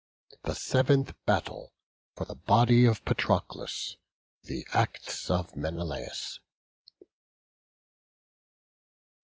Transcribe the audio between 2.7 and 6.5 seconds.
OF PATROCLUS.—THE ACTS OF MENELAUS.